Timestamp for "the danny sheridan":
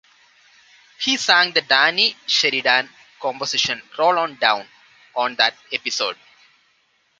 1.51-2.89